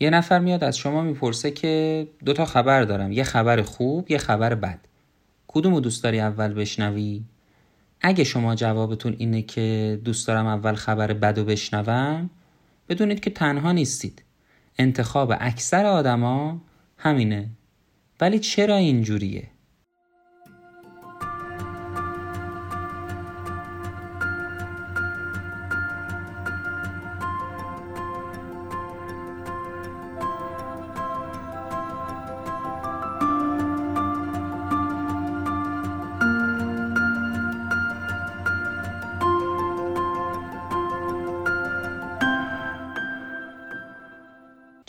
[0.00, 4.54] یه نفر میاد از شما می‌پرسه که دوتا خبر دارم یه خبر خوب یه خبر
[4.54, 4.78] بد
[5.48, 7.24] کدومو دوست داری اول بشنوی؟
[8.00, 12.30] اگه شما جوابتون اینه که دوست دارم اول خبر بد و بشنوم
[12.88, 14.22] بدونید که تنها نیستید
[14.78, 16.60] انتخاب اکثر آدما
[16.98, 17.50] همینه
[18.20, 19.48] ولی چرا اینجوریه؟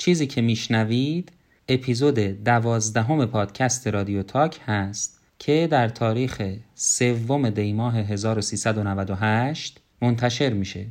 [0.05, 1.32] چیزی که میشنوید
[1.70, 6.41] اپیزود دوازدهم پادکست رادیو تاک هست که در تاریخ
[6.76, 10.86] سوم دیماه 1398 منتشر میشه.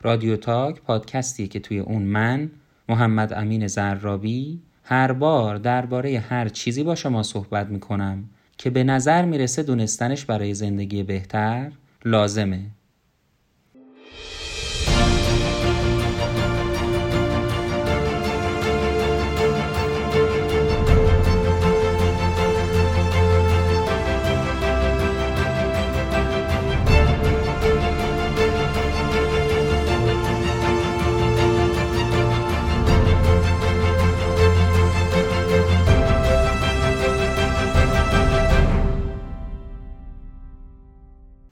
[0.00, 2.50] رادیو تاک پادکستی که توی اون من
[2.88, 8.24] محمد امین زرابی هر بار درباره هر چیزی با شما صحبت می‌کنم
[8.58, 11.72] که به نظر می‌رسه دونستنش برای زندگی بهتر
[12.04, 12.60] لازمه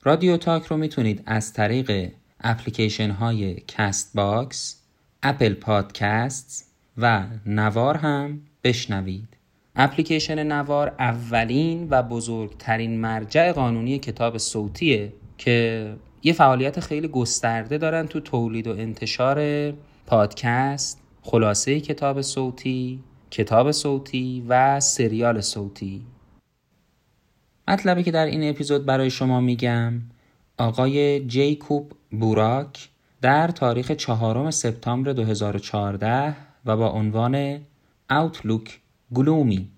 [0.05, 4.83] رادیو تاک رو می‌تونید از طریق اپلیکیشن های کست باکس،
[5.23, 9.29] اپل پادکست و نوار هم بشنوید.
[9.77, 15.87] اپلیکیشن نوار اولین و بزرگترین مرجع قانونی کتاب صوتیه که
[16.23, 19.71] یه فعالیت خیلی گسترده دارن تو تولید و انتشار
[20.07, 26.03] پادکست، خلاصه کتاب صوتی، کتاب صوتی و سریال صوتی
[27.69, 29.93] مطلبی که در این اپیزود برای شما میگم
[30.59, 32.89] آقای جیکوب بوراک
[33.23, 37.61] در تاریخ چهارم سپتامبر 2014 و با عنوان
[38.11, 38.81] اوتلوک
[39.15, 39.69] گلومی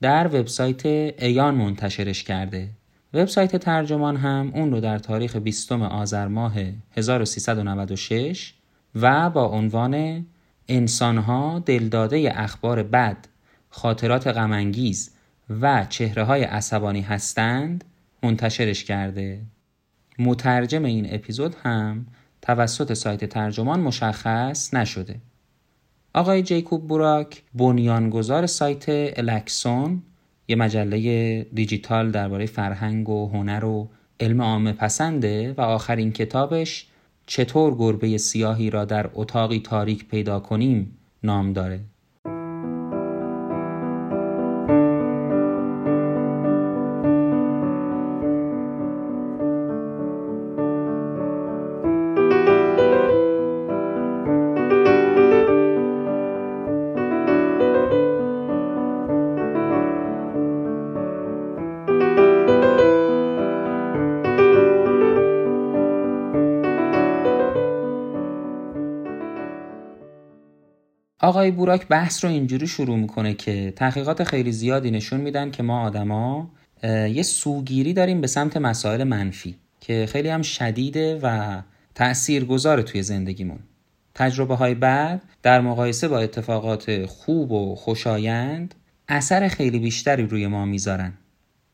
[0.00, 2.68] در وبسایت ایان منتشرش کرده.
[3.14, 6.54] وبسایت ترجمان هم اون رو در تاریخ 20 آذر ماه
[6.96, 8.54] 1396
[8.94, 10.26] و با عنوان
[10.68, 13.16] انسانها دلداده اخبار بد،
[13.70, 15.10] خاطرات غمانگیز
[15.50, 17.84] و چهره های عصبانی هستند
[18.22, 19.42] منتشرش کرده.
[20.18, 22.06] مترجم این اپیزود هم
[22.42, 25.20] توسط سایت ترجمان مشخص نشده.
[26.14, 28.84] آقای جیکوب بوراک بنیانگذار سایت
[29.18, 30.02] الکسون
[30.48, 33.88] یه مجله دیجیتال درباره فرهنگ و هنر و
[34.20, 36.86] علم عامه پسنده و آخرین کتابش
[37.26, 41.80] چطور گربه سیاهی را در اتاقی تاریک پیدا کنیم نام داره.
[71.22, 75.82] آقای بوراک بحث رو اینجوری شروع می‌کنه که تحقیقات خیلی زیادی نشون میدن که ما
[75.82, 76.50] آدما
[76.84, 81.60] یه سوگیری داریم به سمت مسائل منفی که خیلی هم شدیده و
[81.94, 83.58] تأثیر گذاره توی زندگیمون.
[84.14, 88.74] تجربه های بعد در مقایسه با اتفاقات خوب و خوشایند
[89.08, 91.12] اثر خیلی بیشتری روی ما می‌ذارن.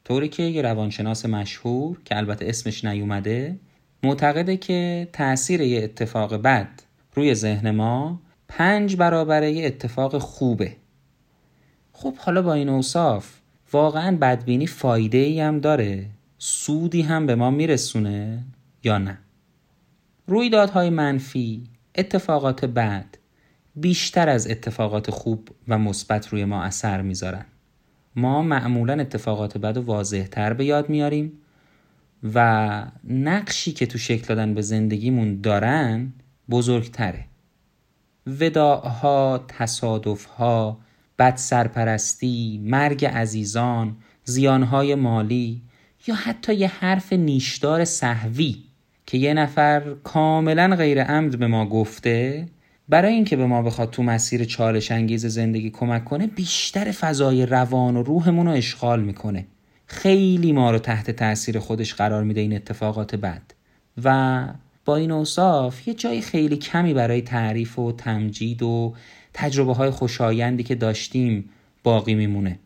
[0.04, 3.56] طوری که یه روانشناس مشهور که البته اسمش نیومده
[4.02, 6.68] معتقده که تأثیر یه اتفاق بد
[7.14, 10.76] روی ذهن ما پنج برابره یه اتفاق خوبه.
[11.92, 13.34] خب حالا با این اوصاف
[13.72, 16.06] واقعا بدبینی فایده ای هم داره.
[16.38, 18.44] سودی هم به ما میرسونه
[18.84, 19.18] یا نه؟
[20.26, 21.64] رویدادهای منفی
[21.94, 23.06] اتفاقات بد
[23.76, 27.46] بیشتر از اتفاقات خوب و مثبت روی ما اثر می‌ذارن.
[28.16, 31.32] ما معمولا اتفاقات بد و واضح تر به یاد میاریم
[32.34, 36.12] و نقشی که تو شکل دادن به زندگیمون دارن
[36.50, 37.25] بزرگتره.
[38.26, 40.78] وداعها، تصادفها،
[41.19, 45.62] بد سرپرستی، مرگ عزیزان، زیانهای مالی
[46.06, 48.56] یا حتی یه حرف نیشدار صحوی
[49.06, 52.46] که یه نفر کاملا غیر عمد به ما گفته
[52.88, 57.96] برای اینکه به ما بخواد تو مسیر چالش انگیز زندگی کمک کنه بیشتر فضای روان
[57.96, 59.46] و روحمون رو اشغال می‌کنه.
[59.87, 63.43] خیلی ما رو تحت تاثیر خودش قرار میده این اتفاقات بد.
[64.05, 64.49] و
[64.87, 68.94] با این اوصاف یه جای خیلی کمی برای تعریف و تمجید و
[69.35, 71.50] تجربه های خوشایندی که داشتیم
[71.83, 72.59] باقی میمونه.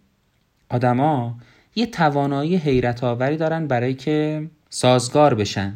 [0.69, 1.37] آدما
[1.75, 5.75] یه توانایی حیرت آوری دارن برای که سازگار بشن.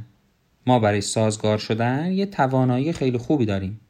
[0.66, 3.80] ما برای سازگار شدن یه توانایی خیلی خوبی داریم.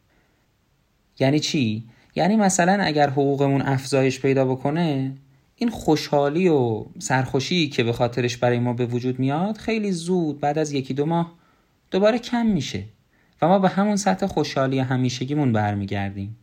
[1.18, 1.84] یعنی چی؟
[2.14, 5.12] یعنی مثلا اگر حقوقمون افزایش پیدا بکنه
[5.56, 10.58] این خوشحالی و سرخوشی که به خاطرش برای ما به وجود میاد خیلی زود بعد
[10.58, 11.32] از یکی دو ماه
[11.94, 12.84] دوباره کم میشه
[13.42, 16.36] و ما به همون سطح خوشحالی همیشگیمون برمیگردیم.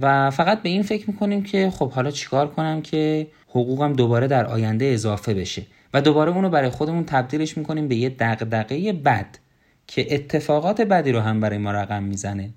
[0.00, 4.46] و فقط به این فکر می‌کنیم که خب حالا چیکار کنم که حقوقم دوباره در
[4.46, 5.62] آینده اضافه بشه
[5.94, 9.38] و دوباره اونو برای خودمون تبدیلش می‌کنیم به یه دقدقه بد
[9.86, 12.50] که اتفاقات بدی رو هم برای ما رقم می‌زنه.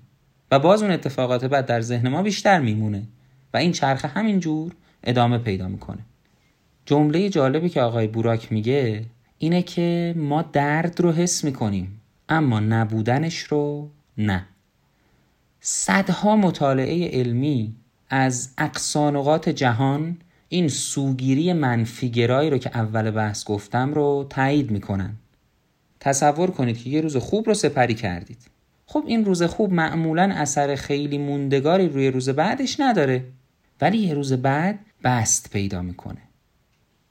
[0.50, 3.02] و باز اون اتفاقات بد در ذهن ما بیشتر میمونه
[3.54, 4.72] و این چرخه همینجور
[5.04, 6.00] ادامه پیدا می‌کنه.
[6.86, 9.02] جمله جالبی که آقای بوراک میگه
[9.38, 11.99] اینه که ما درد رو حس می‌کنیم.
[12.30, 14.46] اما نبودنش رو نه.
[15.60, 17.74] صدها مطالعه علمی
[18.10, 20.16] از اقصانقات جهان
[20.48, 25.16] این سوگیری منفیگرایی رو که اول بحث گفتم رو تایید می‌کنن.
[26.00, 28.38] تصور کنید که یه روز خوب رو سپری کردید.
[28.86, 33.24] خب این روز خوب معمولا اثر خیلی موندگاری روی روز بعدش نداره
[33.80, 36.22] ولی یه روز بعد بست پیدا می‌کنه.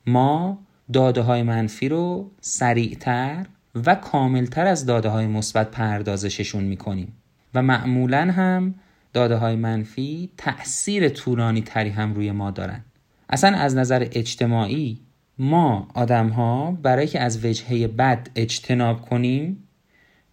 [0.07, 0.59] ما
[0.93, 3.45] داده های منفی رو سریعتر
[3.75, 7.13] و کاملتر از داده های مثبت پردازششون می‌کنیم.
[7.53, 8.75] و معمولا هم
[9.13, 12.85] داده های منفی تأثیر طولانی تری هم روی ما دارن.
[13.29, 14.99] اصلا از نظر اجتماعی
[15.37, 19.67] ما آدم ها برای که از وجهه بد اجتناب کنیم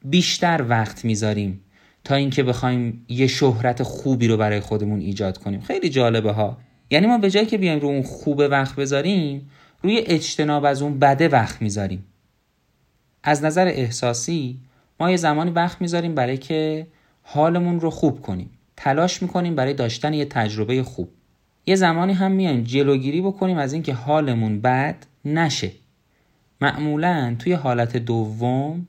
[0.04, 1.60] بیشتر وقت می‌ذاریم
[2.04, 5.60] تا اینکه بخوایم یه شهرت خوبی رو برای خودمون ایجاد کنیم.
[5.60, 6.58] خیلی جالبه ها.
[6.90, 9.50] یعنی ما به جایی که بیایم رو اون خوب وقت بذاریم
[9.82, 12.04] روی اجتناب از اون بده وقت می‌ذاریم.
[13.28, 14.60] از نظر احساسی
[15.00, 16.86] ما یه زمانی وقت می‌ذاریم برای که
[17.22, 18.50] حالمون رو خوب کنیم.
[18.76, 21.08] تلاش می‌کنیم برای داشتن یه تجربه خوب.
[21.66, 25.72] یه زمانی هم میایم جلوگیری بکنیم از اینکه حالمون بد نشه.
[26.60, 28.86] معمولا توی حالت دوم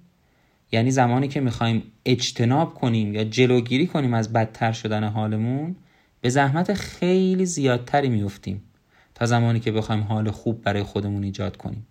[0.71, 5.75] یعنی زمانی که می‌خوایم اجتناب کنیم یا جلوگیری کنیم از بدتر شدن حالمون
[6.21, 8.63] به زحمت خیلی زیادتری میفتیم
[9.15, 11.87] تا زمانی که بخوایم حال خوب برای خودمون ایجاد کنیم.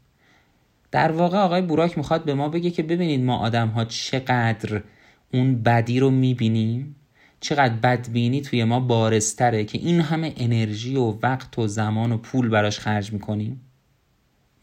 [0.90, 4.82] در واقع آقای بوراک می‌خواد به ما بگه که ببینید ما آدم ها چقدر
[5.32, 6.96] اون بدی رو می‌بینیم؟
[7.40, 12.48] چقدر بدبینی توی ما بارستره که این همه انرژی و وقت و زمان و پول
[12.48, 13.60] براش خرج می‌کنیم؟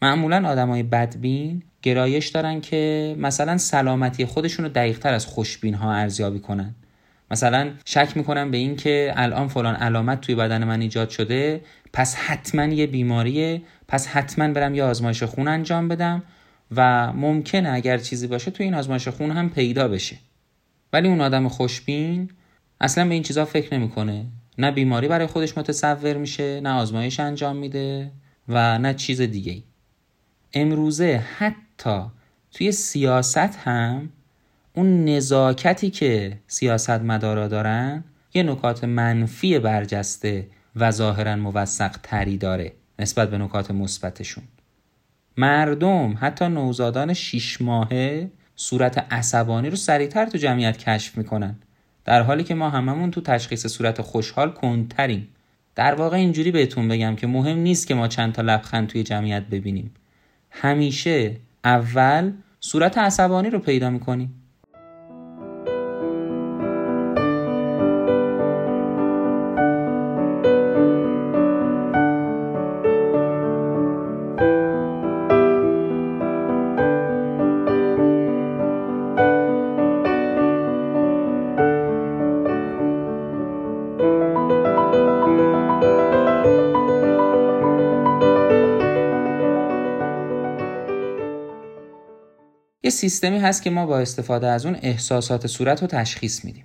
[0.02, 6.38] معمولا آدمای بدبین گرایش دارن که مثلا سلامتی خودشون رو دقیقتر از خوشبین ها ارزیابی
[6.38, 6.74] کنن.
[7.30, 11.60] مثلا شک می‌کنن به این که الان فلان علامت توی بدن من ایجاد شده
[11.94, 16.22] پس حتما یه بیماریه پس حتما برم یه آزمایش خون انجام بدم
[16.76, 20.16] و ممکنه اگر چیزی باشه توی این آزمایش خون هم پیدا بشه
[20.92, 22.30] ولی اون آدم خوشبین
[22.80, 24.26] اصلا به این چیزا فکر نمی‌کنه
[24.58, 28.10] نه بیماری برای خودش متصور میشه نه آزمایش انجام میده
[28.48, 29.62] و نه چیز دیگه.
[30.54, 32.02] امروزه حتی
[32.52, 34.08] توی سیاست هم
[34.74, 38.04] اون نزاکتی که سیاست مدارا دارن
[38.34, 40.46] یه نکات منفی برجسته
[40.76, 44.44] و ظاهرا موثق تری داره نسبت به نکات مثبتشون.
[45.36, 51.56] مردم حتی نوزادان شیش ماهه صورت عصبانی رو سریعتر تو جمعیت کشف می‌کنن.
[52.04, 55.28] در حالی که ما هممون تو تشخیص صورت خوشحال کنتریم
[55.74, 59.42] در واقع اینجوری بهتون بگم که مهم نیست که ما چند تا لبخند توی جمعیت
[59.42, 59.94] ببینیم.
[60.50, 64.43] همیشه اول صورت عصبانی رو پیدا می‌کنیم.
[92.94, 96.64] سیستمی هست که ما با استفاده از اون احساسات صورت رو تشخیص میدیم.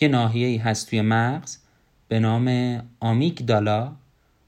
[0.00, 1.58] یه ناحیه ای هست توی مغز
[2.08, 3.92] به نام آمیگدالا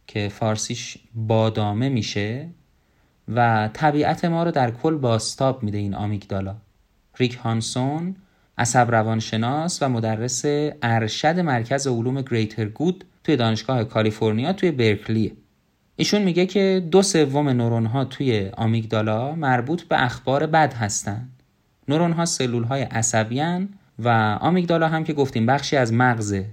[0.06, 2.48] که فارسیش بادامه میشه
[3.28, 6.56] و طبیعت ما رو در کل باستاب میده این آمیگدالا.
[7.18, 8.16] ریک هانسون
[8.58, 10.42] عصب روانشناس و مدرس
[10.82, 15.32] ارشد مرکز علوم گریتر گود توی دانشگاه کالیفرنیا توی برکلیه.
[16.00, 21.28] ایشون میگه که دو سوم نورون ها توی آمیگدالا مربوط به اخبار بد هستن.
[21.88, 23.42] نورون ها سلول های عصبی
[23.98, 26.46] و آمیگدالا هم که گفتیم بخشی از مغزه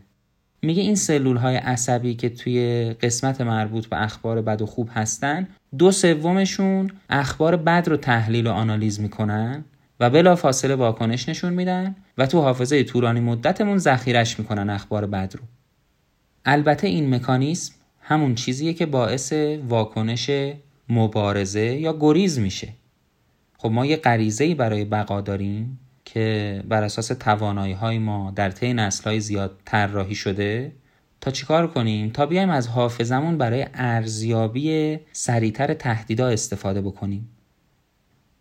[0.62, 5.48] میگه این سلول های عصبی که توی قسمت مربوط به اخبار بد و خوب هستن
[5.78, 9.64] دو سومشون اخبار بد رو تحلیل و آنالیز می‌کنن
[10.00, 15.34] و بلا فاصله واکنش نشون میدن و تو حافظه طولانی مدتمون ذخیرش می‌کنن اخبار بد
[15.38, 15.44] رو.
[16.46, 17.74] البته این مکانیسم
[18.08, 19.34] همون چیزیه که باعث
[19.68, 20.32] واکنش
[20.90, 22.70] مبارزه یا گریز میشه.
[23.58, 28.74] خب ما یه غریزه برای بقا داریم که بر اساس توانایی های ما در طی
[28.74, 30.72] نسل های زیاد طراحی شده.
[31.22, 37.30] تا چیکار کنیم؟ تا بیایم از حافظمون برای ارزیابی سریعتر تهدیدا استفاده بکنیم.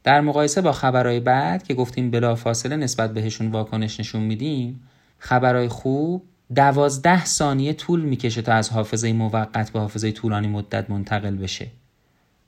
[0.02, 4.80] در مقایسه با خبرهای بعد که گفتیم بلافاصله نسبت بهشون واکنش نشون میدیم
[5.18, 6.22] خبرهای خوب
[6.54, 11.66] دوازده ثانیه طول می‌کشه تا از حافظه موقت به حافظه طولانی مدت منتقل بشه.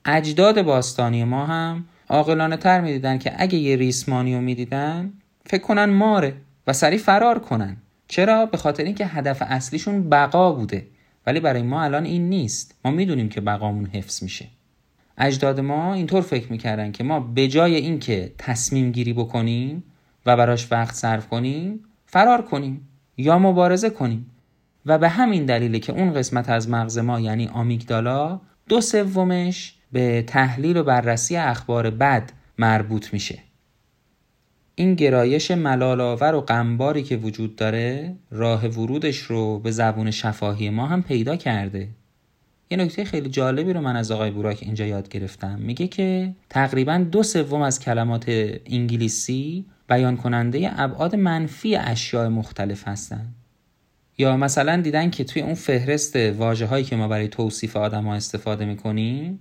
[0.05, 5.13] اجداد باستانی ما هم عاقلانه تر می‌دیدن که اگه یه ریسمانی رو می‌دیدن
[5.45, 6.33] فکر کنن ماره
[6.67, 7.77] و سریع فرار کنن.
[8.07, 10.87] چرا؟ به خاطر اینکه هدف اصلیشون بقا بوده.
[11.25, 12.75] ولی برای ما الان این نیست.
[12.85, 14.45] ما می‌دونیم که بقامون حفظ میشه.
[15.17, 19.83] اجداد ما اینطور فکر می‌کردن که ما به جای اینکه تصمیم گیری بکنیم
[20.25, 22.87] و براش وقت صرف کنیم فرار کنیم.
[23.17, 24.31] یا مبارزه کنیم.
[24.85, 30.21] و به همین دلیله که اون قسمت از مغز ما یعنی آمیگدالا دو سومش به
[30.21, 33.39] تحلیل و بررسی اخبار بد مربوط میشه.
[34.75, 40.87] این گرایش ملالآور و غمباری که وجود داره راه ورودش رو به زبون شفاهی ما
[40.87, 41.87] هم پیدا کرده.
[42.71, 45.59] یه نکته خیلی جالبی رو من از آقای بوراک اینجا یاد گرفتم.
[45.59, 48.25] میگه که تقریبا دو سوم از کلمات
[48.65, 53.35] انگلیسی بیان کننده ابعاد منفی اشیاء مختلف هستند
[54.17, 58.15] یا مثلا دیدن که توی اون فهرست واجه هایی که ما برای توصیف آدم ها
[58.15, 59.39] استفاده می‌کنیم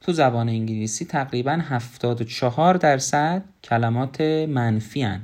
[0.00, 5.20] تو زبان انگلیسی تقریبا 74 درصد کلمات منفی هن.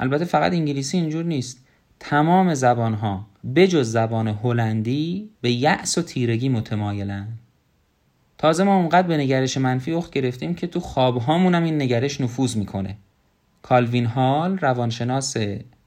[0.00, 1.64] البته فقط انگلیسی اینجور نیست.
[2.00, 7.28] تمام زبان ها بجز زبان هلندی به یأس و تیرگی متمایلن.
[8.38, 12.56] تازه ما اونقدر به نگرش منفی اخ گرفتیم که تو خواب هم این نگرش نفوذ
[12.56, 12.96] می‌کنه.
[13.62, 15.36] کالوین هال روانشناس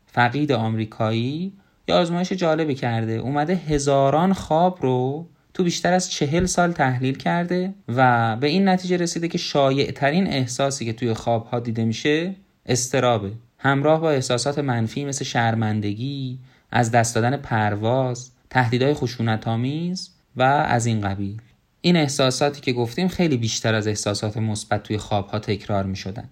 [0.06, 1.54] فقید آمریکایی
[1.88, 7.74] یه آزمایش جالبی کرده اومده هزاران خواب رو تو بیشتر از چهل سال تحلیل کرده
[7.88, 12.36] و به این نتیجه رسیده که شایع ترین احساسی که توی خواب ها دیده میشه
[12.66, 16.40] استرابه همراه با احساسات منفی مثل شرمندگی،
[16.72, 21.42] از دست دادن پرواز، تهدیدهای خشونت آمیز و از این قبیل.
[21.82, 26.30] این احساساتی که گفتیم خیلی بیشتر از احساسات مثبت توی خوابها تکرار می شدن.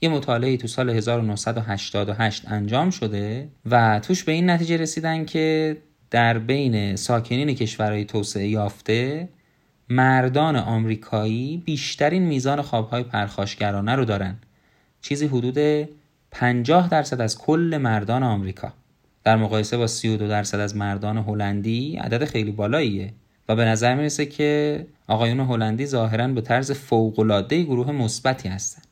[0.00, 5.76] یه مطالعه تو سال 1988 انجام شده و توش به این نتیجه رسیدن که
[6.10, 9.28] در بین ساکنین کشورهای توسعه یافته
[9.88, 14.36] مردان آمریکایی بیشترین میزان خوابهای پرخاشگرانه رو دارن.
[15.00, 15.88] چیزی حدود
[16.30, 18.72] 50 درصد از کل مردان آمریکا.
[19.24, 23.12] در مقایسه با 32 درصد از مردان هلندی عدد خیلی بالاییه
[23.48, 28.82] و به نظر می‌رسه که آقایون هلندی ظاهرا به طرز فوق‌العاده گروه مثبتی هستن.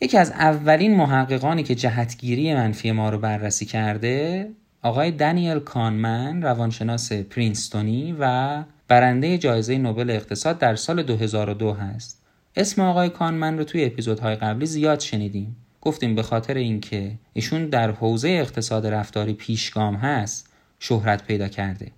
[0.00, 4.48] یکی از اولین محققانی که جهتگیری منفی ما رو بررسی کرده
[4.82, 12.22] آقای دانیل کانمن روانشناس پرینستونی و برنده جایزه نوبل اقتصاد در سال 2002 هست.
[12.56, 15.56] اسم آقای کانمن رو توی اپیزودهای قبلی زیاد شنیدیم.
[15.80, 21.92] گفتیم به خاطر اینکه ایشون در حوزه اقتصاد رفتاری پیشگام هست شهرت پیدا کرده.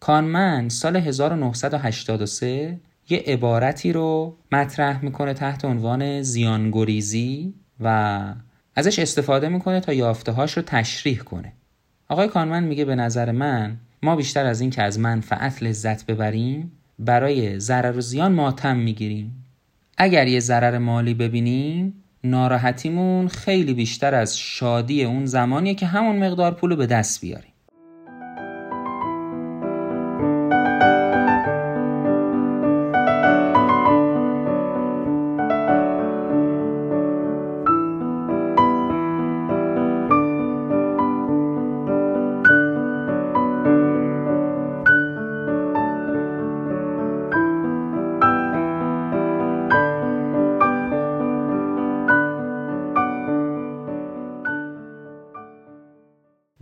[0.00, 8.24] کانمن سال 1983 یه عبارتی رو مطرح می‌کنه تحت عنوان زیانگریزی و
[8.76, 11.52] ازش استفاده می‌کنه تا یافته هاش رو تشریح کنه.
[12.08, 16.72] آقای کانمن میگه به نظر من ما بیشتر از این که از منفعت لذت ببریم
[16.98, 19.44] برای ضرر و زیان ماتم می‌گیریم.
[19.98, 26.54] اگر یه ضرر مالی ببینیم ناراحتیمون خیلی بیشتر از شادی اون زمانیه که همون مقدار
[26.54, 27.49] پول به دست بیاریم.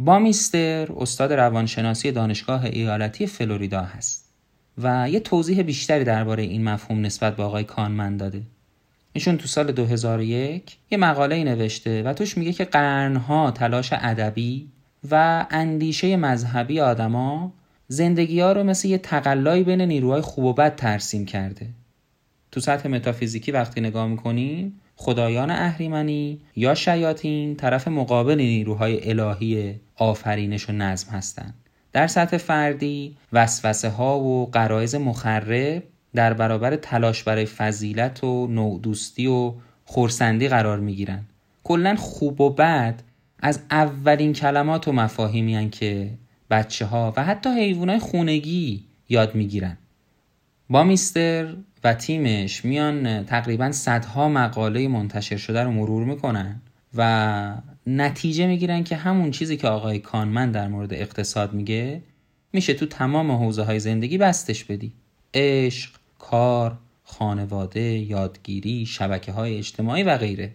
[0.09, 4.25] بامیستر استاد روانشناسی دانشگاه ایالتی فلوریدا هست
[4.79, 8.43] و یه توضیح بیشتری درباره این مفهوم نسبت به آقای کانمن داده.
[9.13, 14.69] ایشون تو سال 2001 یه مقاله نوشته و توش میگه که قرنها تلاش ادبی
[15.11, 17.53] و اندیشه مذهبی آدما
[17.89, 21.67] زندگی ها رو مثل یه تقلایی بین نیروهای خوب و بد ترسیم کرده.
[22.53, 30.69] تو سطح متافیزیکی وقتی نگاه می‌کنین خدایان اهریمنی یا شیاطین طرف مقابل نیروهای الهی آفرینش
[30.69, 31.55] و نظم هستند.
[31.93, 35.83] در سطح فردی وسوسه ها و قرائز مخرب
[36.15, 39.53] در برابر تلاش برای فضیلت و نوع دوستی و
[39.85, 41.25] خورسندی قرار می‌گیرن
[41.65, 43.03] کلا خوب و بد
[43.41, 46.11] از اولین کلمات و مفاهیمی که
[46.51, 49.77] بچه ها و حتی حیوانات خونگی یاد می‌گیرن
[50.71, 56.61] با میستر و تیمش میان تقریبا صدها مقاله منتشر شده رو مرور می‌کنن
[56.95, 57.55] و
[57.87, 62.03] نتیجه می‌گیرن که همون چیزی که آقای کانمن در مورد اقتصاد میگه
[62.53, 64.93] میشه تو تمام حوزه های زندگی بستش بدی.
[65.35, 70.55] عشق، کار، خانواده، یادگیری، شبکه های اجتماعی و غیره.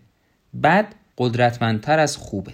[0.53, 2.53] بعد قدرتمندتر از خوبه.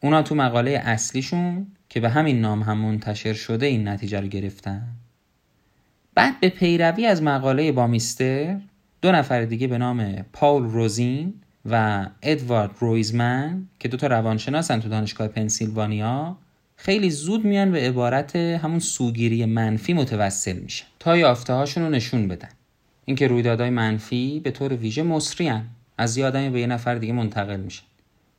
[0.00, 4.88] اونا تو مقاله اصلیشون که به همین نام هم منتشر شده این نتیجه رو گرفتن.
[6.16, 8.56] بعد به پیروی از مقاله بامیستر
[9.02, 11.34] دو نفر دیگه به نام پاول روزین
[11.70, 16.36] و ادوارد رویزمن که دو تا روانشناسن تو دانشگاه پنسیلوانیا
[16.76, 22.28] خیلی زود میان به عبارت همون سوگیری منفی متوسل میشن تا یافته هاشون رو نشون
[22.28, 22.48] بدن.
[23.04, 25.62] اینکه رویدادهای منفی به طور ویژه مصریان
[25.98, 27.84] از یه آدمی به یه نفر دیگه منتقل میشن.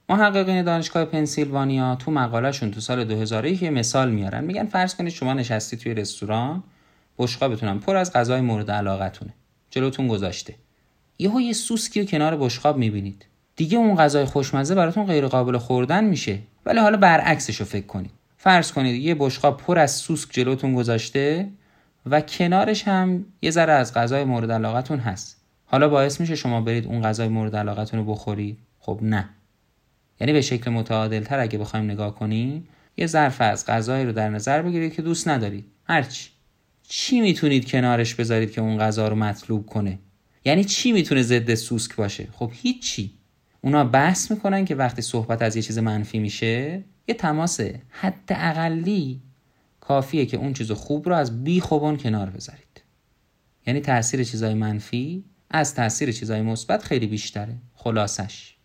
[0.09, 4.43] محققین دانشگاه پنسیلوانیا تو مقالهشون تو سال 2001 یه مثال میارن.
[4.43, 6.63] میگن فرض کنید شما نشستی توی رستوران
[7.17, 9.33] بشقابتون پر از غذای مورد علاقتونه.
[9.69, 10.55] جلوتون گذاشته.
[11.19, 13.25] یهو یه سوسکی رو کنار بشقاب می‌بینید.
[13.55, 16.39] دیگه اون غذای خوشمزه براتون غیر قابل خوردن میشه.
[16.65, 18.11] ولی حالا برعکسش رو فکر کنید.
[18.37, 21.49] فرض کنید یه بشقاب پر از سوسک جلوتون گذاشته
[22.05, 25.41] و کنارش هم یه ذره از غذای مورد علاقتون هست.
[25.65, 28.57] حالا باعث میشه شما برید اون غذای مورد علاقتون رو بخورید.
[28.79, 29.29] خب نه.
[30.19, 34.29] یعنی به شکل متعادل تر اگه بخوایم نگاه کنیم یه ظرف از غذایی رو در
[34.29, 35.65] نظر بگیرید که دوست ندارید.
[35.83, 36.29] هرچی.
[36.89, 39.99] چی می‌تونید کنارش بذارید که اون غذا رو مطلوب کنه؟
[40.45, 43.13] یعنی چی می‌تونه ضد سوسک باشه؟ خب هیچی.
[43.61, 49.21] اونا بحث می‌کنن که وقتی صحبت از یه چیز منفی میشه یه تماس حد اقلی
[49.79, 52.81] کافیه که اون چیز خوب رو از بی خوبان کنار بذارید.
[53.67, 57.55] یعنی تاثیر چیزای منفی از تاثیر چیزای مثبت خیلی بیشتره.
[57.73, 58.55] خلاصش.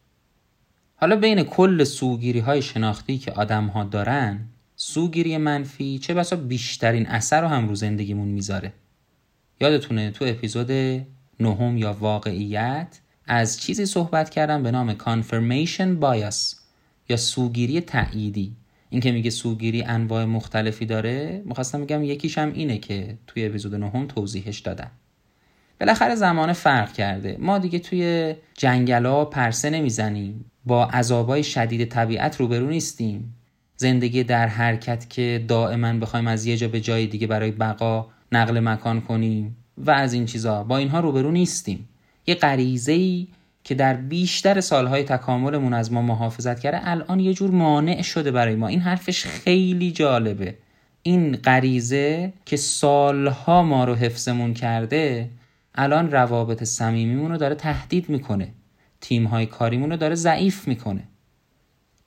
[0.94, 4.48] حالا بین کل سوگیری های شناختی که آدم ها دارن
[4.84, 8.72] سوگیری منفی چه بسا بیشترین اثر رو هم رو زندگیمون می‌ذاره.
[9.60, 10.70] یادتونه تو اپیزود
[11.40, 16.56] نهم یا واقعیت از چیزی صحبت کردم به نام confirmation bias
[17.08, 18.56] یا سوگیری تأییدی.
[18.90, 23.74] این که میگه سوگیری انواع مختلفی داره می‌خواستم میگم یکیش هم اینه که توی اپیزود
[23.74, 24.90] نهم توضیحش دادم.
[25.80, 27.36] بالاخره زمان فرق کرده.
[27.40, 30.44] ما دیگه توی جنگلا پرسه نمی‌زنیم.
[30.66, 33.34] با عذابای شدید طبیعت روبرو نیستیم.
[33.82, 38.60] زندگی در حرکت که دائما بخوایم از یه جا به جای دیگه برای بقا نقل
[38.60, 40.64] مکان کنیم و از این چیزا.
[40.64, 41.88] با اینها روبرو نیستیم.
[42.26, 43.26] یه غریزه ای
[43.64, 48.54] که در بیشتر سالهای تکاملمون از ما محافظت کرده الان یه جور مانع شده برای
[48.54, 48.68] ما.
[48.68, 50.54] این حرفش خیلی جالبه.
[51.02, 55.30] این غریزه که سالها ما رو حفظمون کرده
[55.74, 58.48] الان روابط صمیمیمون رو داره تهدید می‌کنه.
[59.00, 61.02] تیمهای کاریمون رو داره ضعیف می‌کنه.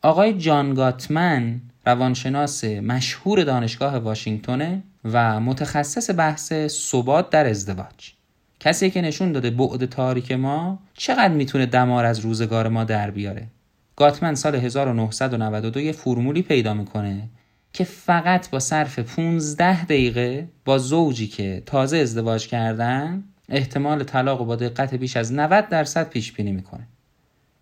[0.06, 8.12] آقای جان گاتمن روانشناس مشهور دانشگاه واشنگتونه و متخصص بحث ثبات در ازدواج.
[8.60, 13.48] کسی که نشون داده بعد تاریک ما چقدر می‌تونه دمار از روزگار ما در بیاره.
[13.96, 17.30] گاتمن سال 1992 یه فرمولی پیدا می‌کنه
[17.74, 24.56] که فقط با صرف 15 دقیقه با زوجی که تازه ازدواج کردن احتمال طلاق با
[24.56, 26.88] دقت بیش از 90 درصد پیش بینی می‌کنه.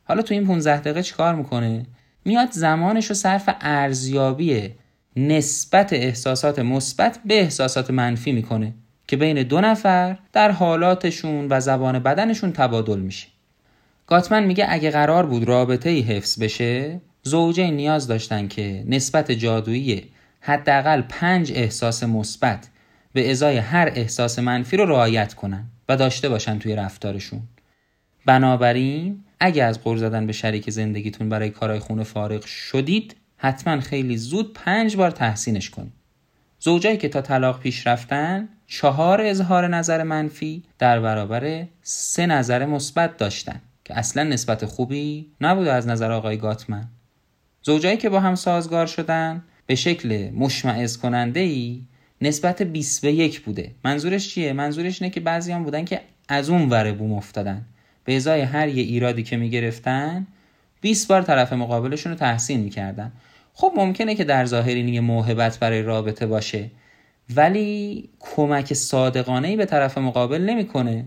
[0.03, 1.85] حالا تو این 15 دقیقه چیکار می‌کنه؟
[2.25, 4.69] میاد زمانش رو صرف ارزیابی
[5.15, 8.73] نسبت احساسات مثبت به احساسات منفی می‌کنه
[9.07, 13.27] که بین دو نفر در حالاتشون و زبان بدنشون تبادل میشه.
[14.07, 20.09] گاتمن میگه اگه قرار بود رابطه ای حفظ بشه زوجین نیاز داشتن که نسبت جادویی
[20.39, 22.67] حداقل پنج احساس مثبت
[23.13, 27.41] به ازای هر احساس منفی رو رعایت کنن و داشته باشن توی رفتارشون.
[28.25, 34.17] بنابراین اگه از غور زدن به شریک زندگیتون برای کارهای خونه فارغ شدید حتما خیلی
[34.17, 35.93] زود پنج بار تحسینش کنید.
[36.59, 43.17] زوجایی که تا طلاق پیش رفتن چهار اظهار نظر منفی در برابر سه نظر مثبت
[43.17, 46.87] داشتن که اصلا نسبت خوبی نبوده از نظر آقای گاتمن.
[47.63, 51.81] زوجایی که با هم سازگار شدن به شکل مشمعز کننده ای
[52.21, 53.71] نسبت 20 به یک بوده.
[53.85, 57.65] منظورش چیه؟ منظورش اینه که بعضی هم بودن که از اون وره بوم افتادن.
[58.05, 60.27] به ازای هر یه ایرادی که می‌گرفتن
[60.81, 63.11] 20 بار طرف مقابلشون رو تحسین می‌کردن.
[63.53, 66.71] خب ممکنه که در ظاهر این یه موهبت برای رابطه باشه
[67.35, 71.05] ولی کمک صادقانه ای به طرف مقابل نمی‌کنه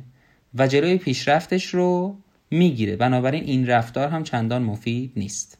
[0.54, 2.16] و جلوی پیشرفتش رو
[2.50, 2.96] می‌گیره.
[2.96, 5.59] بنابراین این رفتار هم چندان مفید نیست.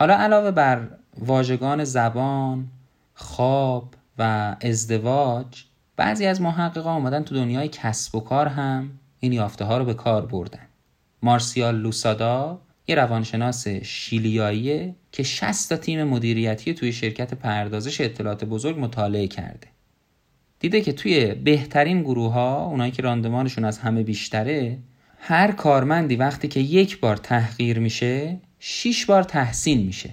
[0.00, 2.68] حالا علاوه بر واژگان زبان،
[3.14, 5.64] خواب و ازدواج
[5.96, 9.94] بعضی از محققان آمدن تو دنیای کسب و کار هم این یافته ها رو به
[9.94, 10.66] کار بردن.
[11.22, 18.78] مارسیال لوسادا یه روانشناس شیلیاییه که 60 تا تیم مدیریتی توی شرکت پردازش اطلاعات بزرگ
[18.78, 19.68] مطالعه کرده.
[20.60, 24.78] دیده که توی بهترین گروه ها اونایی که راندمانشون از همه بیشتره
[25.18, 30.10] هر کارمندی وقتی که یک بار تحقیر میشه 6 بار تحسین میشه.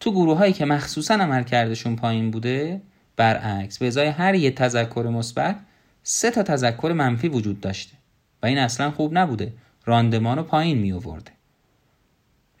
[0.00, 2.82] تو گروه هایی که مخصوصا عمل کردشون پایین بوده
[3.16, 5.56] برعکس به ازای هر یه تذکر مثبت
[6.02, 7.94] سه تا تذکر منفی وجود داشته
[8.42, 9.52] و این اصلا خوب نبوده.
[9.84, 11.30] راندمان رو پایین می آورده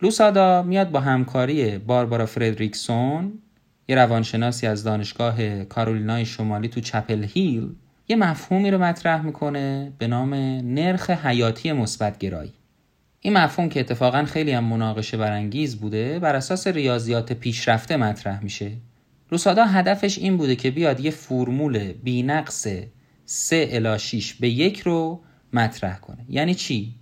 [0.02, 3.32] لوسادا میاد با همکاری باربارا فردریکسون
[3.88, 7.74] یه روانشناسی از دانشگاه کارولینای شمالی تو چپل هیل
[8.08, 10.34] یه مفهومی رو مطرح می‌کنه به نام
[10.74, 12.52] نرخ حیاتی مثبت گرایی
[13.24, 18.72] این مفهوم که اتفاقا خیلی هم مناقشه برانگیز بوده بر اساس ریاضیات پیشرفته مطرح میشه
[19.32, 22.66] لوسادا هدفش این بوده که بیاد یه فرمول بینقص
[23.24, 25.20] 3 الا 6 به یک رو
[25.52, 26.94] مطرح کنه یعنی چی؟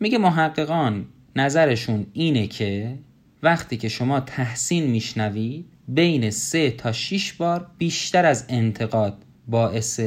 [0.00, 1.06] میگه محققان
[1.36, 2.98] نظرشون اینه که
[3.42, 10.00] وقتی که شما تحسین میشنوید بین 3 تا 6 بار بیشتر از انتقاد باعث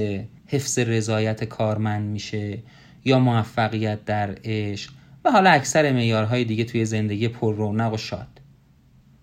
[0.47, 2.57] حفظ رضایت کارمند میشه
[3.05, 8.41] یا موفقیت در عشق و حالا اکثر معیارهای دیگه توی زندگی پر رونق و شاد.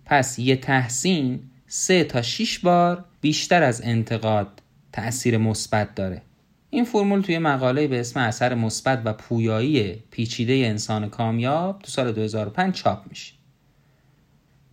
[0.04, 6.22] پس یه تحسین سه تا 6 بار بیشتر از انتقاد تأثیر مثبت داره.
[6.70, 12.12] این فرمول توی مقاله به اسم اثر مثبت و پویایی پیچیده انسان کامیاب تو سال
[12.12, 13.33] 2005 چاپ میشه.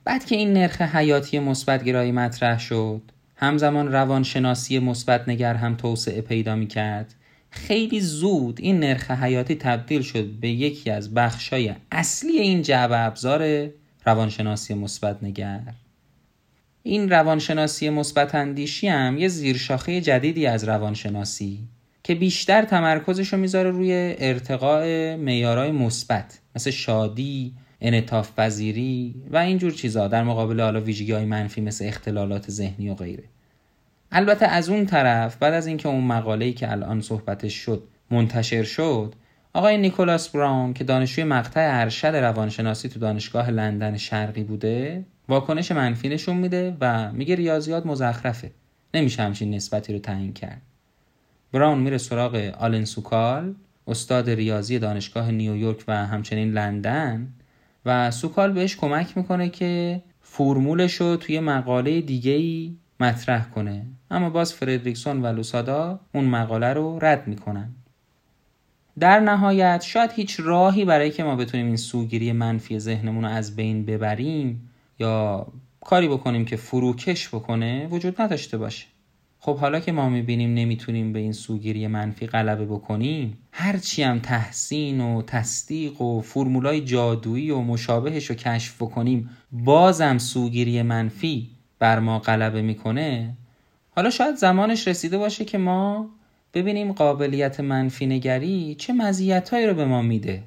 [0.04, 3.02] بعد که این نرخ حیاتی مثبت گرایی مطرح شد
[3.36, 7.16] همزمان روانشناسی مثبت نگر هم توسعه پیدا می کرد
[7.52, 13.70] خیلی زود این نرخ حیاتی تبدیل شد به یکی از بخشای اصلی این جعبه ابزار
[14.06, 15.62] روانشناسی مثبت نگر.
[16.84, 21.60] این روانشناسی مثبت اندیشی هم یه زیرشاخه جدیدی از روانشناسی
[22.04, 29.72] که بیشتر تمرکزش رو می‌ذاره روی ارتقاء معیارهای مثبت مثل شادی، انعطاف پذیری و اینجور
[29.72, 33.24] چیزا در مقابل حالا ویژگی منفی مثل اختلالات ذهنی و غیره.
[34.12, 39.16] البته از اون طرف بعد از اینکه اون مقاله‌ای که الان صحبتش شد منتشر شد
[39.54, 46.10] آقای نیکولاس براون که دانشجوی مقطع ارشد روانشناسی تو دانشگاه لندن شرقی بوده واکنش منفی
[46.10, 48.52] نشون میده و میگه ریاضیات مزخرفه.
[48.94, 50.62] نمیشه همچین نسبتی رو تعیین کرد.
[51.54, 53.56] براون میره سراغ آلن سوکال
[53.88, 57.34] استاد ریاضی دانشگاه نیویورک و همچنین لندن
[57.86, 63.86] و سوکال بهش کمک می‌کنه که فرمولش رو توی مقاله دیگه ای مطرح کنه.
[64.12, 67.70] اما باز فردریکسون و لوسادا اون مقاله رو رد می‌کنن.
[69.00, 73.56] در نهایت شاید هیچ راهی برای که ما بتونیم این سوگیری منفی ذهنمون رو از
[73.56, 75.48] بین ببریم یا
[75.82, 78.86] کاری بکنیم که فروکش بکنه وجود نداشته باشه.
[79.40, 85.02] خب حالا که ما می‌بینیم نمی‌تونیم به این سوگیری منفی غلبه بکنیم هرچی هم تحسین
[85.02, 91.50] و تصدیق و فرمولای جادویی و مشابهش رو کشف بکنیم بازم سوگیری منفی
[91.82, 93.34] بر ما غلبه می‌کنه
[93.96, 96.10] حالا شاید زمانش رسیده باشه که ما
[96.54, 100.44] ببینیم قابلیت منفی نگری چه مزیتهایی رو به ما میده.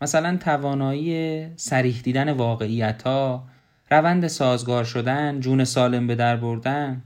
[0.00, 3.44] مثلا توانایی صریح دیدن واقعیت ها
[3.90, 7.02] روند سازگار شدن جون سالم به در بردن.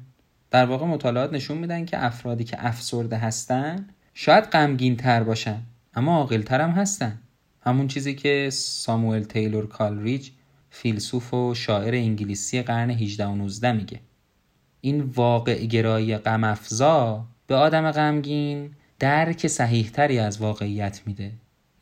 [0.51, 5.59] در واقع مطالعات نشون میدن که افرادی که افسرده هستن شاید غمگین تر باشن
[5.95, 7.19] اما عاقل هم هستن.
[7.61, 10.31] همون چیزی که ساموئل تیلور کالریج
[10.83, 14.01] فیلسوف و شاعر انگلیسی قرن 18 و 19 میگه.
[14.81, 21.33] این واقع گرایی غم افزا به آدم غمگین درک صحیحتری از واقعیت میده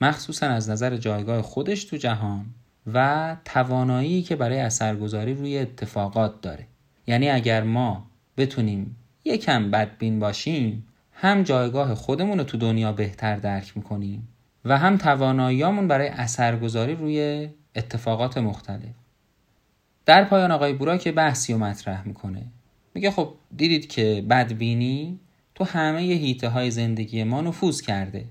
[0.00, 2.46] مخصوصا از نظر جایگاه خودش تو جهان
[2.94, 6.66] و توانایی که برای اثرگذاری روی اتفاقات داره.
[7.06, 13.76] یعنی اگر ما بتونیم یکم بدبین باشیم هم جایگاه خودمون رو تو دنیا بهتر درک
[13.76, 14.28] می‌کنیم
[14.64, 18.94] و هم تواناییامون برای اثرگذاری روی اتفاقات مختلف.
[20.06, 22.42] در پایان آقای بورا که بحثی رو مطرح می‌کنه
[22.94, 25.20] میگه خب دیدید که بدبینی
[25.54, 28.24] تو همه هیته های زندگی ما نفوذ کرده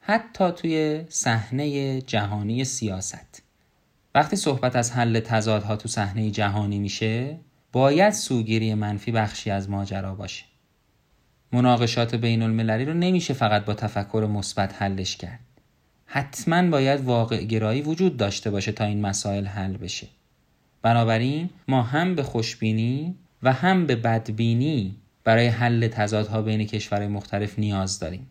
[0.00, 3.42] حتی توی صحنه جهانی سیاست.
[4.14, 7.38] وقتی صحبت از حل تضادها تو صحنه جهانی میشه
[7.72, 10.44] باید سوگیری منفی بخشی از ماجرا باشه.
[11.52, 15.40] مناقشات بین المللی رو نمیشه فقط با تفکر مثبت حلش کرد.
[16.14, 20.06] حتما باید واقع گرایی وجود داشته باشه تا این مسائل حل بشه.
[20.82, 27.58] بنابراین ما هم به خوشبینی و هم به بدبینی برای حل تضادها بین کشورهای مختلف
[27.58, 28.26] نیاز داریم.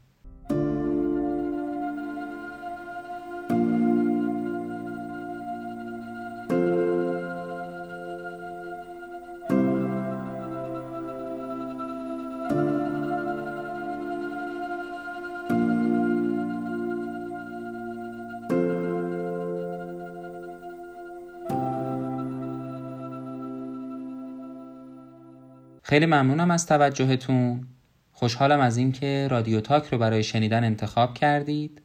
[25.91, 27.67] خیلی ممنونم از توجهتون.
[28.11, 31.81] خوشحالم از اینکه رادیو تاک رو برای شنیدن انتخاب کردید.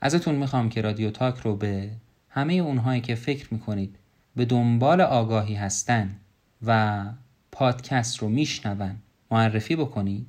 [0.00, 1.90] ازتون می‌خوام که رادیو تاک رو به
[2.28, 3.96] همه اونهایی که فکر می‌کنید
[4.36, 6.16] به دنبال آگاهی هستن
[6.66, 7.04] و
[7.52, 8.96] پادکست رو میشنون
[9.30, 10.26] معرفی بکنید.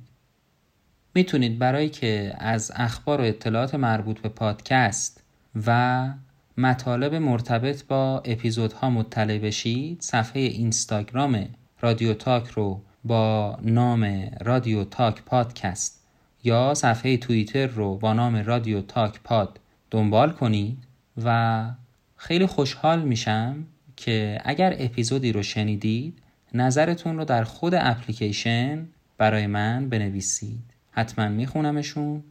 [1.14, 5.22] می‌تونید برای که از اخبار و اطلاعات مربوط به پادکست
[5.66, 6.08] و
[6.56, 11.48] مطالب مرتبط با اپیزودها مطلع بشید صفحه اینستاگرام
[11.80, 16.06] رادیو تاک رو با نام رادیو تاک پادکست
[16.44, 20.78] یا صفحه توییتر رو با نام رادیو تاک پاد دنبال کنید
[21.24, 21.70] و
[22.16, 23.64] خیلی خوشحال میشم
[23.96, 26.18] که اگر اپیزودی رو شنیدید
[26.54, 28.88] نظرتون رو در خود اپلیکیشن
[29.18, 30.74] برای من بنویسید.
[30.90, 32.22] حتما میخونمشون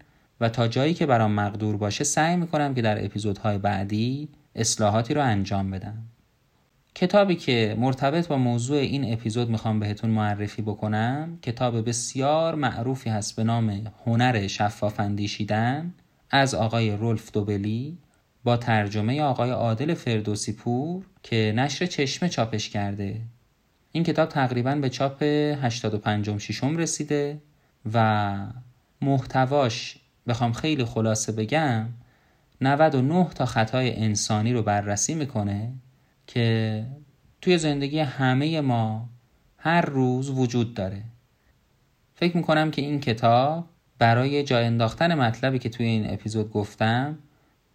[0.41, 5.21] و تا جایی که برام مقدور باشه سعی می‌کنم که در اپیزودهای بعدی اصلاحاتی رو
[5.21, 5.97] انجام بدم.
[6.95, 13.35] کتابی که مرتبط با موضوع این اپیزود می‌خوام بهتون معرفی بکنم کتاب بسیار معروفی هست
[13.35, 15.93] به نام هنر شفاف اندیشیدن
[16.29, 17.97] از آقای رولف دوبلی
[18.43, 23.21] با ترجمه آقای عادل فردوسی پور که نشر چشمه چاپش کرده.
[23.91, 27.41] این کتاب تقریبا به چاپ 85 ششم رسیده
[27.93, 28.37] و
[29.01, 31.85] محتواش بخوام خیلی خلاصه بگم
[32.61, 35.73] 99 تا خطای انسانی رو بررسی می‌کنه.
[36.35, 36.85] که
[37.41, 39.09] توی زندگی همه ما
[39.57, 41.03] هر روز وجود داره.
[42.15, 43.67] فکر می‌کنم که این کتاب
[43.99, 47.17] برای جای انداختن مطلبی که توی این اپیزود گفتم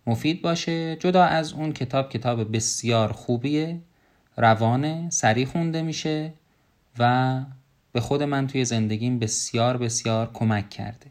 [0.06, 3.80] مفید باشه جدا از اون کتاب کتاب بسیار خوبیه
[4.36, 6.32] روانه سریع خونده میشه
[6.98, 7.40] و
[7.92, 11.06] به خود من توی زندگیم بسیار بسیار کمک کرده.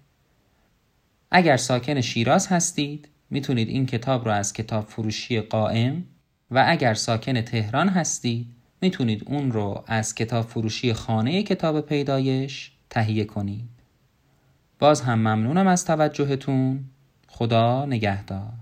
[1.32, 6.04] اگر ساکن شیراز هستید می‌تونید این کتاب رو از کتاب فروشی قائم
[6.52, 8.48] و اگر ساکن تهران هستید
[8.82, 13.70] می‌تونید اون رو از کتاب فروشی خانه کتاب پیدایش تهیه کنید.
[14.80, 16.84] باز هم ممنونم از توجهتون.
[17.28, 18.59] خدا نگهدار.